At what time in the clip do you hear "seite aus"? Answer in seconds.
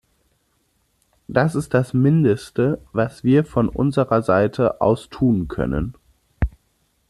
4.23-5.09